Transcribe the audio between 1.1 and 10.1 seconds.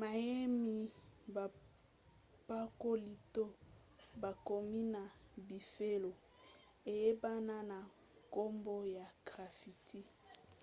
bapakoli to bakomi na bifelo eyebana na nkombo ya graffiti